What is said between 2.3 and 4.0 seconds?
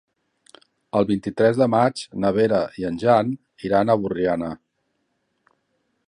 Vera i en Jan iran a